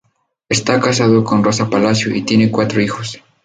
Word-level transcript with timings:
Está 0.49 0.79
casado 0.79 1.23
con 1.23 1.43
Rosa 1.43 1.69
Palacio, 1.69 2.15
y 2.15 2.23
tiene 2.23 2.49
cuatro 2.49 2.81
hijos. 2.81 3.21